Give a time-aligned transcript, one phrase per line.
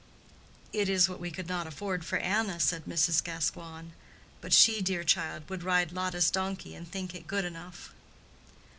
[0.73, 3.23] "It is what we could not afford for Anna," said Mrs.
[3.23, 3.89] Gascoigne.
[4.41, 7.93] "But she, dear child, would ride Lotta's donkey and think it good enough."